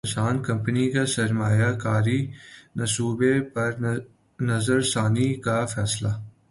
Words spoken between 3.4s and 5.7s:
پر نظرثانی کا